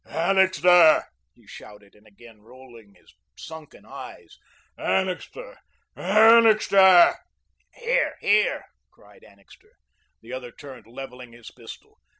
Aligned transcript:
"Annixter," 0.09 1.03
he 1.35 1.45
shouted, 1.45 1.93
and 1.93 2.07
again, 2.07 2.41
rolling 2.41 2.95
his 2.95 3.13
sunken 3.37 3.85
eyes, 3.85 4.39
"Annixter, 4.75 5.57
Annixter!" 5.95 7.13
"Here, 7.75 8.17
here," 8.19 8.65
cried 8.89 9.23
Annixter. 9.23 9.73
The 10.21 10.33
other 10.33 10.51
turned, 10.51 10.87
levelling 10.87 11.33
his 11.33 11.51
pistol. 11.51 11.99